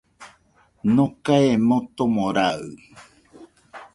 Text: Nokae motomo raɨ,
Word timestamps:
Nokae 0.95 1.41
motomo 1.67 2.25
raɨ, 2.35 2.67